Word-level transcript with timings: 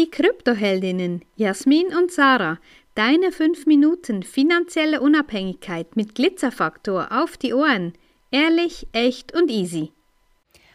Die 0.00 0.10
Kryptoheldinnen 0.10 1.26
Jasmin 1.36 1.88
und 1.88 2.10
Sarah, 2.10 2.58
deine 2.94 3.32
5 3.32 3.66
Minuten 3.66 4.22
finanzielle 4.22 5.02
Unabhängigkeit 5.02 5.94
mit 5.94 6.14
Glitzerfaktor 6.14 7.08
auf 7.10 7.36
die 7.36 7.52
Ohren. 7.52 7.92
Ehrlich, 8.30 8.86
echt 8.92 9.34
und 9.34 9.50
easy. 9.50 9.92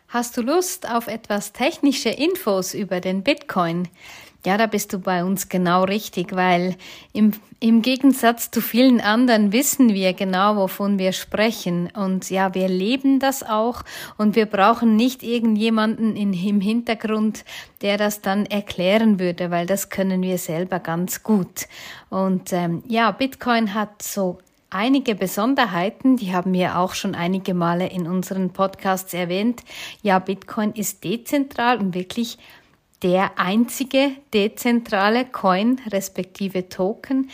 Hast 0.10 0.38
du 0.38 0.44
Lust 0.44 0.88
auf 0.88 1.08
etwas 1.08 1.54
technische 1.54 2.10
Infos 2.10 2.76
über 2.76 3.00
den 3.00 3.24
Bitcoin? 3.24 3.88
Ja, 4.46 4.58
da 4.58 4.68
bist 4.68 4.94
du 4.94 5.00
bei 5.00 5.24
uns 5.24 5.50
genau 5.50 5.86
richtig, 5.86 6.36
weil 6.36 6.76
im, 7.14 7.32
im 7.60 7.82
Gegensatz 7.82 8.52
zu 8.52 8.62
vielen 8.62 9.02
anderen 9.02 9.52
wissen 9.52 9.94
wir 9.94 10.14
genau, 10.14 10.56
wovon 10.56 11.00
wir 11.00 11.14
sprechen. 11.14 11.90
Und 11.96 12.30
ja, 12.30 12.54
wir 12.54 12.68
leben 12.68 13.20
das 13.20 13.42
auch 13.42 13.82
und 14.18 14.36
wir 14.36 14.46
brauchen 14.46 14.96
nicht 14.96 15.24
irgendjemanden 15.24 16.16
in, 16.16 16.34
im 16.34 16.62
Hintergrund, 16.62 17.44
der 17.82 17.98
das 17.98 18.22
dann 18.22 18.46
erklären 18.46 19.20
würde, 19.20 19.50
weil 19.50 19.66
das 19.66 19.90
können 19.90 20.22
wir 20.22 20.38
selber 20.38 20.80
ganz 20.80 21.24
gut. 21.24 21.68
Und 22.10 22.54
ähm, 22.54 22.84
ja, 22.88 23.10
Bitcoin 23.10 23.74
hat 23.74 24.04
so 24.04 24.38
einige 24.70 25.16
Besonderheiten, 25.16 26.18
die 26.18 26.34
haben 26.34 26.54
wir 26.54 26.78
auch 26.78 26.94
schon 26.94 27.16
einige 27.16 27.54
Male 27.54 27.88
in 27.88 28.08
unseren 28.08 28.52
Podcasts 28.52 29.14
erwähnt. 29.14 29.64
Ja, 30.04 30.20
Bitcoin 30.20 30.74
ist 30.74 31.04
dezentral 31.04 31.80
und 31.80 31.96
wirklich 31.96 32.38
der 33.06 33.38
einzige 33.38 34.14
dezentrale 34.34 35.26
Coin 35.26 35.80
respektive 35.92 36.70
Token. 36.70 37.30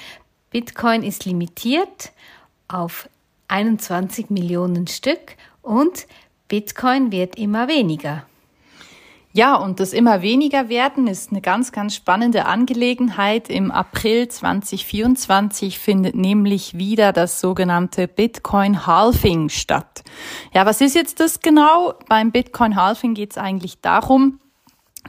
Bitcoin 0.49 1.01
ist 1.01 1.23
limitiert 1.23 2.11
auf 2.67 3.07
21 3.47 4.29
Millionen 4.29 4.87
Stück 4.87 5.37
und 5.61 6.07
Bitcoin 6.49 7.13
wird 7.13 7.37
immer 7.37 7.69
weniger. 7.69 8.25
Ja, 9.31 9.55
und 9.55 9.79
das 9.79 9.93
immer 9.93 10.21
weniger 10.21 10.67
werden 10.67 11.07
ist 11.07 11.31
eine 11.31 11.39
ganz, 11.39 11.71
ganz 11.71 11.95
spannende 11.95 12.47
Angelegenheit. 12.47 13.49
Im 13.49 13.71
April 13.71 14.27
2024 14.27 15.79
findet 15.79 16.15
nämlich 16.15 16.77
wieder 16.77 17.13
das 17.13 17.39
sogenannte 17.39 18.09
Bitcoin 18.09 18.85
Halving 18.85 19.47
statt. 19.47 20.03
Ja, 20.53 20.65
was 20.65 20.81
ist 20.81 20.95
jetzt 20.95 21.21
das 21.21 21.39
genau? 21.39 21.93
Beim 22.09 22.33
Bitcoin 22.33 22.75
Halving 22.75 23.13
geht 23.13 23.31
es 23.31 23.37
eigentlich 23.37 23.79
darum, 23.79 24.41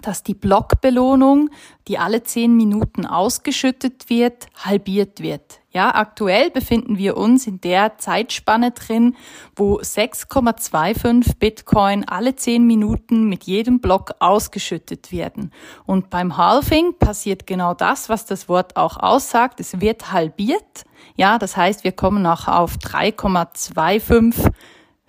dass 0.00 0.22
die 0.22 0.34
Blockbelohnung, 0.34 1.50
die 1.88 1.98
alle 1.98 2.22
zehn 2.22 2.56
Minuten 2.56 3.06
ausgeschüttet 3.06 4.08
wird, 4.08 4.46
halbiert 4.56 5.20
wird. 5.20 5.60
Ja, 5.70 5.94
aktuell 5.94 6.50
befinden 6.50 6.98
wir 6.98 7.16
uns 7.16 7.46
in 7.46 7.60
der 7.60 7.96
Zeitspanne 7.96 8.72
drin, 8.72 9.16
wo 9.56 9.80
6,25 9.80 11.38
Bitcoin 11.38 12.06
alle 12.06 12.36
zehn 12.36 12.66
Minuten 12.66 13.26
mit 13.28 13.44
jedem 13.44 13.80
Block 13.80 14.12
ausgeschüttet 14.18 15.12
werden. 15.12 15.50
Und 15.86 16.10
beim 16.10 16.36
Halving 16.36 16.98
passiert 16.98 17.46
genau 17.46 17.72
das, 17.72 18.10
was 18.10 18.26
das 18.26 18.50
Wort 18.50 18.76
auch 18.76 18.98
aussagt. 18.98 19.60
Es 19.60 19.80
wird 19.80 20.12
halbiert. 20.12 20.84
Ja, 21.16 21.38
das 21.38 21.56
heißt, 21.56 21.84
wir 21.84 21.92
kommen 21.92 22.22
noch 22.22 22.48
auf 22.48 22.76
3,25 22.76 24.52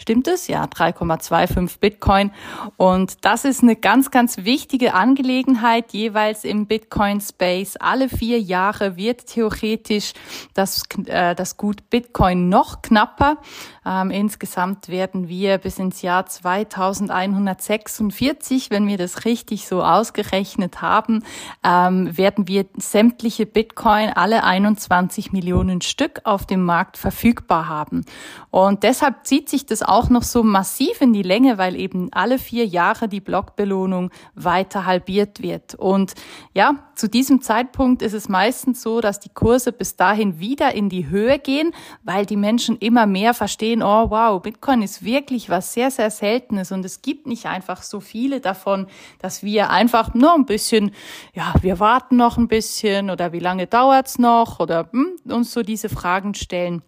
Stimmt 0.03 0.27
es? 0.27 0.47
Ja, 0.49 0.65
3,25 0.65 1.79
Bitcoin. 1.79 2.31
Und 2.75 3.23
das 3.23 3.45
ist 3.45 3.63
eine 3.63 3.77
ganz, 3.77 4.11
ganz 4.11 4.39
wichtige 4.39 4.95
Angelegenheit, 4.95 5.93
jeweils 5.93 6.43
im 6.43 6.67
Bitcoin-Space. 6.67 7.77
Alle 7.77 8.09
vier 8.09 8.41
Jahre 8.41 8.97
wird 8.97 9.27
theoretisch 9.27 10.11
das, 10.55 10.83
äh, 11.05 11.35
das 11.35 11.55
Gut 11.55 11.89
Bitcoin 11.89 12.49
noch 12.49 12.81
knapper. 12.81 13.37
Ähm, 13.85 14.11
insgesamt 14.11 14.89
werden 14.89 15.29
wir 15.29 15.57
bis 15.57 15.79
ins 15.79 16.01
Jahr 16.01 16.25
2146, 16.25 18.71
wenn 18.71 18.85
wir 18.87 18.97
das 18.97 19.23
richtig 19.23 19.65
so 19.67 19.81
ausgerechnet 19.83 20.81
haben, 20.81 21.23
ähm, 21.63 22.17
werden 22.17 22.49
wir 22.49 22.65
sämtliche 22.75 23.45
Bitcoin, 23.45 24.09
alle 24.09 24.43
21 24.43 25.31
Millionen 25.31 25.79
Stück 25.81 26.19
auf 26.25 26.45
dem 26.45 26.63
Markt 26.63 26.97
verfügbar 26.97 27.69
haben. 27.69 28.03
Und 28.51 28.83
deshalb 28.83 29.25
zieht 29.25 29.47
sich 29.49 29.65
das 29.65 29.81
auch 29.93 30.09
noch 30.09 30.23
so 30.23 30.41
massiv 30.41 31.01
in 31.01 31.13
die 31.13 31.21
Länge, 31.21 31.59
weil 31.59 31.75
eben 31.75 32.09
alle 32.11 32.39
vier 32.39 32.65
Jahre 32.65 33.07
die 33.07 33.21
Blockbelohnung 33.21 34.09
weiter 34.33 34.85
halbiert 34.85 35.41
wird. 35.43 35.75
Und 35.75 36.13
ja, 36.55 36.79
zu 36.95 37.07
diesem 37.07 37.41
Zeitpunkt 37.41 38.01
ist 38.01 38.13
es 38.13 38.27
meistens 38.27 38.81
so, 38.81 39.01
dass 39.01 39.19
die 39.19 39.29
Kurse 39.29 39.71
bis 39.71 39.95
dahin 39.95 40.39
wieder 40.39 40.73
in 40.73 40.89
die 40.89 41.09
Höhe 41.09 41.37
gehen, 41.37 41.73
weil 42.03 42.25
die 42.25 42.37
Menschen 42.37 42.77
immer 42.77 43.05
mehr 43.05 43.35
verstehen, 43.35 43.83
oh 43.83 44.09
wow, 44.09 44.41
Bitcoin 44.41 44.81
ist 44.81 45.05
wirklich 45.05 45.49
was 45.49 45.73
sehr, 45.73 45.91
sehr 45.91 46.09
Seltenes 46.09 46.71
und 46.71 46.83
es 46.83 47.03
gibt 47.03 47.27
nicht 47.27 47.45
einfach 47.45 47.83
so 47.83 47.99
viele 47.99 48.41
davon, 48.41 48.87
dass 49.19 49.43
wir 49.43 49.69
einfach 49.69 50.15
nur 50.15 50.33
ein 50.33 50.45
bisschen, 50.45 50.91
ja, 51.35 51.53
wir 51.61 51.79
warten 51.79 52.15
noch 52.15 52.37
ein 52.37 52.47
bisschen 52.47 53.11
oder 53.11 53.31
wie 53.31 53.39
lange 53.39 53.67
dauert's 53.67 54.17
noch 54.17 54.59
oder 54.59 54.89
hm, 54.91 55.17
uns 55.31 55.51
so 55.51 55.61
diese 55.61 55.89
Fragen 55.89 56.33
stellen. 56.33 56.81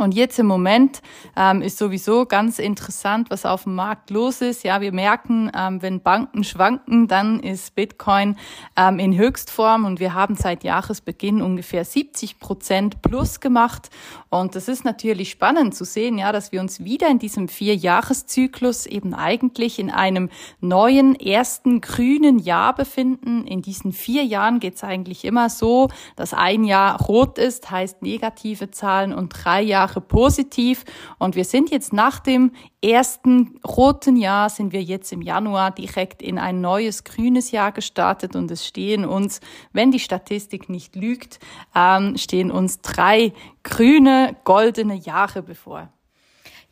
Und 0.00 0.14
jetzt 0.14 0.38
im 0.38 0.46
Moment 0.46 1.02
ähm, 1.36 1.60
ist 1.60 1.76
sowieso 1.76 2.24
ganz 2.24 2.58
interessant, 2.58 3.28
was 3.28 3.44
auf 3.44 3.64
dem 3.64 3.74
Markt 3.74 4.08
los 4.08 4.40
ist. 4.40 4.64
Ja, 4.64 4.80
wir 4.80 4.92
merken, 4.92 5.52
ähm, 5.54 5.82
wenn 5.82 6.00
Banken 6.00 6.42
schwanken, 6.42 7.06
dann 7.06 7.38
ist 7.40 7.74
Bitcoin 7.74 8.36
ähm, 8.76 8.98
in 8.98 9.14
Höchstform 9.14 9.84
und 9.84 10.00
wir 10.00 10.14
haben 10.14 10.36
seit 10.36 10.64
Jahresbeginn 10.64 11.42
ungefähr 11.42 11.84
70 11.84 12.38
Prozent 12.38 13.02
plus 13.02 13.40
gemacht. 13.40 13.90
Und 14.30 14.54
das 14.54 14.68
ist 14.68 14.86
natürlich 14.86 15.30
spannend 15.30 15.74
zu 15.74 15.84
sehen, 15.84 16.16
ja, 16.16 16.32
dass 16.32 16.50
wir 16.50 16.60
uns 16.60 16.82
wieder 16.82 17.08
in 17.08 17.18
diesem 17.18 17.48
Vierjahreszyklus 17.48 18.86
eben 18.86 19.12
eigentlich 19.12 19.78
in 19.78 19.90
einem 19.90 20.30
neuen 20.60 21.14
ersten 21.14 21.82
grünen 21.82 22.38
Jahr 22.38 22.74
befinden. 22.74 23.44
In 23.46 23.60
diesen 23.60 23.92
vier 23.92 24.24
Jahren 24.24 24.60
geht 24.60 24.76
es 24.76 24.84
eigentlich 24.84 25.26
immer 25.26 25.50
so, 25.50 25.88
dass 26.16 26.32
ein 26.32 26.64
Jahr 26.64 27.02
rot 27.02 27.36
ist, 27.36 27.70
heißt 27.70 28.00
negative 28.00 28.70
Zahlen 28.70 29.12
und 29.12 29.28
drei 29.28 29.60
Jahre 29.60 29.89
Jahre 29.90 30.00
positiv. 30.00 30.84
Und 31.18 31.36
wir 31.36 31.44
sind 31.44 31.70
jetzt 31.70 31.92
nach 31.92 32.20
dem 32.20 32.52
ersten 32.82 33.60
roten 33.66 34.16
Jahr, 34.16 34.48
sind 34.48 34.72
wir 34.72 34.82
jetzt 34.82 35.12
im 35.12 35.22
Januar 35.22 35.70
direkt 35.70 36.22
in 36.22 36.38
ein 36.38 36.60
neues 36.60 37.04
grünes 37.04 37.50
Jahr 37.50 37.72
gestartet. 37.72 38.36
Und 38.36 38.50
es 38.50 38.66
stehen 38.66 39.04
uns, 39.04 39.40
wenn 39.72 39.90
die 39.90 39.98
Statistik 39.98 40.68
nicht 40.68 40.96
lügt, 40.96 41.38
ähm, 41.74 42.16
stehen 42.16 42.50
uns 42.50 42.80
drei 42.80 43.32
grüne, 43.62 44.36
goldene 44.44 44.94
Jahre 44.94 45.42
bevor. 45.42 45.88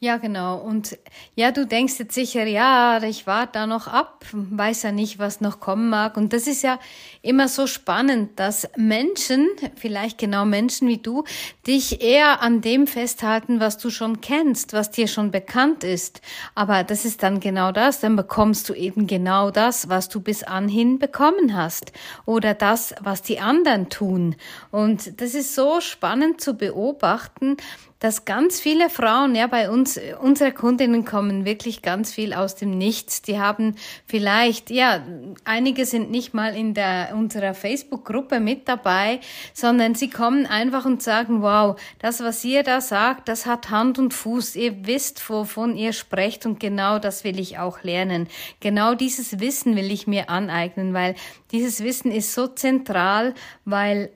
Ja, 0.00 0.16
genau. 0.18 0.58
Und 0.58 0.96
ja, 1.34 1.50
du 1.50 1.66
denkst 1.66 1.98
jetzt 1.98 2.14
sicher, 2.14 2.46
ja, 2.46 3.02
ich 3.02 3.26
warte 3.26 3.54
da 3.54 3.66
noch 3.66 3.88
ab, 3.88 4.24
weiß 4.30 4.84
ja 4.84 4.92
nicht, 4.92 5.18
was 5.18 5.40
noch 5.40 5.58
kommen 5.58 5.88
mag. 5.90 6.16
Und 6.16 6.32
das 6.32 6.46
ist 6.46 6.62
ja 6.62 6.78
immer 7.20 7.48
so 7.48 7.66
spannend, 7.66 8.38
dass 8.38 8.68
Menschen, 8.76 9.48
vielleicht 9.74 10.16
genau 10.18 10.44
Menschen 10.44 10.86
wie 10.86 10.98
du, 10.98 11.24
dich 11.66 12.00
eher 12.00 12.42
an 12.42 12.60
dem 12.60 12.86
festhalten, 12.86 13.58
was 13.58 13.76
du 13.78 13.90
schon 13.90 14.20
kennst, 14.20 14.72
was 14.72 14.92
dir 14.92 15.08
schon 15.08 15.32
bekannt 15.32 15.82
ist. 15.82 16.20
Aber 16.54 16.84
das 16.84 17.04
ist 17.04 17.24
dann 17.24 17.40
genau 17.40 17.72
das, 17.72 17.98
dann 17.98 18.14
bekommst 18.14 18.68
du 18.68 18.74
eben 18.74 19.08
genau 19.08 19.50
das, 19.50 19.88
was 19.88 20.08
du 20.08 20.20
bis 20.20 20.44
anhin 20.44 21.00
bekommen 21.00 21.56
hast. 21.56 21.90
Oder 22.24 22.54
das, 22.54 22.94
was 23.00 23.22
die 23.22 23.40
anderen 23.40 23.88
tun. 23.88 24.36
Und 24.70 25.20
das 25.20 25.34
ist 25.34 25.56
so 25.56 25.80
spannend 25.80 26.40
zu 26.40 26.54
beobachten, 26.54 27.56
dass 28.00 28.24
ganz 28.24 28.60
viele 28.60 28.90
Frauen, 28.90 29.34
ja, 29.34 29.48
bei 29.48 29.70
uns, 29.70 29.98
unsere 30.20 30.52
Kundinnen 30.52 31.04
kommen 31.04 31.44
wirklich 31.44 31.82
ganz 31.82 32.12
viel 32.12 32.32
aus 32.32 32.54
dem 32.54 32.70
Nichts. 32.70 33.22
Die 33.22 33.40
haben 33.40 33.74
vielleicht, 34.06 34.70
ja, 34.70 35.02
einige 35.44 35.84
sind 35.84 36.10
nicht 36.10 36.32
mal 36.32 36.54
in 36.54 36.74
der, 36.74 37.10
unserer 37.14 37.54
Facebook-Gruppe 37.54 38.38
mit 38.38 38.68
dabei, 38.68 39.18
sondern 39.52 39.96
sie 39.96 40.10
kommen 40.10 40.46
einfach 40.46 40.84
und 40.84 41.02
sagen, 41.02 41.42
wow, 41.42 41.78
das, 41.98 42.20
was 42.20 42.44
ihr 42.44 42.62
da 42.62 42.80
sagt, 42.80 43.28
das 43.28 43.46
hat 43.46 43.70
Hand 43.70 43.98
und 43.98 44.14
Fuß. 44.14 44.54
Ihr 44.54 44.86
wisst, 44.86 45.28
wovon 45.28 45.76
ihr 45.76 45.92
sprecht 45.92 46.46
und 46.46 46.60
genau 46.60 47.00
das 47.00 47.24
will 47.24 47.40
ich 47.40 47.58
auch 47.58 47.82
lernen. 47.82 48.28
Genau 48.60 48.94
dieses 48.94 49.40
Wissen 49.40 49.74
will 49.74 49.90
ich 49.90 50.06
mir 50.06 50.30
aneignen, 50.30 50.94
weil 50.94 51.16
dieses 51.50 51.82
Wissen 51.82 52.12
ist 52.12 52.32
so 52.32 52.46
zentral, 52.46 53.34
weil 53.64 54.10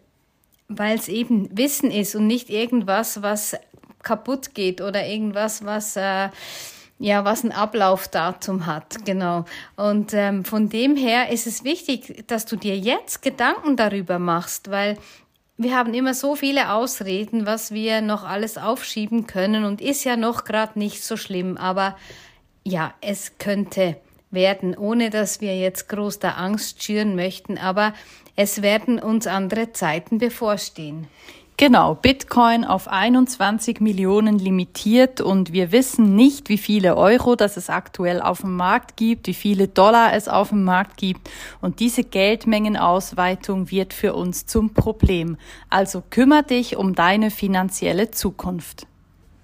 weil 0.69 0.97
es 0.97 1.09
eben 1.09 1.55
Wissen 1.56 1.91
ist 1.91 2.15
und 2.15 2.27
nicht 2.27 2.49
irgendwas, 2.49 3.21
was 3.21 3.55
kaputt 4.03 4.55
geht 4.55 4.81
oder 4.81 5.07
irgendwas, 5.07 5.65
was 5.65 5.97
äh, 5.97 6.29
ja, 6.99 7.25
was 7.25 7.43
ein 7.43 7.51
Ablaufdatum 7.51 8.67
hat, 8.67 9.05
genau. 9.05 9.45
Und 9.75 10.15
ähm, 10.15 10.45
von 10.45 10.69
dem 10.69 10.95
her 10.95 11.31
ist 11.31 11.49
es 11.49 11.65
wichtig, 11.65 12.25
dass 12.29 12.47
du 12.47 12.55
dir 12.55 12.79
jetzt 12.79 13.23
Gedanken 13.23 13.77
darüber 13.77 14.21
machst, 14.21 14.71
weil 14.71 14.97
wir 15.57 15.77
haben 15.77 15.95
immer 15.95 16.15
so 16.15 16.37
viele 16.37 16.73
Ausreden, 16.73 17.45
was 17.45 17.73
wir 17.73 18.03
noch 18.03 18.23
alles 18.23 18.57
aufschieben 18.57 19.27
können 19.27 19.65
und 19.65 19.81
ist 19.81 20.05
ja 20.05 20.17
noch 20.17 20.45
gerade 20.45 20.79
nicht 20.79 21.03
so 21.03 21.17
schlimm, 21.17 21.57
aber 21.57 21.97
ja, 22.65 22.95
es 23.01 23.39
könnte 23.39 23.97
werden, 24.31 24.77
ohne 24.77 25.11
dass 25.11 25.41
wir 25.41 25.59
jetzt 25.59 25.89
groß 25.89 26.21
der 26.21 26.39
Angst 26.39 26.83
schüren 26.83 27.17
möchten, 27.17 27.59
aber 27.59 27.95
es 28.37 28.63
werden 28.63 28.99
uns 28.99 29.27
andere 29.27 29.73
Zeiten 29.73 30.19
bevorstehen. 30.19 31.09
Genau, 31.59 31.95
Bitcoin 31.95 32.65
auf 32.65 32.89
21 32.89 33.81
Millionen 33.81 34.39
limitiert 34.39 35.21
und 35.21 35.53
wir 35.53 35.71
wissen 35.71 36.17
nicht, 36.17 36.49
wie 36.49 36.59
viele 36.59 36.97
Euro 36.97 37.37
das 37.37 37.57
es 37.57 37.71
aktuell 37.71 38.21
auf 38.21 38.41
dem 38.41 38.57
Markt 38.57 38.97
gibt, 38.97 39.29
wie 39.29 39.35
viele 39.35 39.69
Dollar 39.69 40.15
es 40.15 40.29
auf 40.29 40.49
dem 40.49 40.65
Markt 40.65 40.97
gibt 40.97 41.31
und 41.61 41.79
diese 41.79 42.03
Geldmengenausweitung 42.03 43.71
wird 43.71 43.93
für 43.93 44.15
uns 44.15 44.47
zum 44.47 44.75
Problem. 44.75 45.37
Also 45.69 46.03
kümmere 46.11 46.43
dich 46.43 46.77
um 46.77 46.95
deine 46.95 47.31
finanzielle 47.31 48.11
Zukunft. 48.11 48.87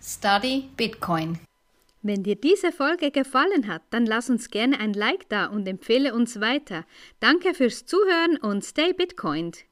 Study 0.03 0.69
Bitcoin. 0.77 1.39
Wenn 2.03 2.23
dir 2.23 2.37
diese 2.37 2.73
Folge 2.73 3.11
gefallen 3.11 3.69
hat, 3.69 3.83
dann 3.91 4.07
lass 4.07 4.31
uns 4.31 4.51
gerne 4.51 4.81
ein 4.81 4.95
Like 4.95 5.29
da 5.29 5.47
und 5.47 5.69
empfehle 5.69 6.15
uns 6.15 6.41
weiter. 6.41 6.85
Danke 7.21 7.55
fürs 7.55 7.87
Zuhören 7.87 8.39
und 8.39 8.65
stay 8.65 8.93
Bitcoined. 8.93 9.65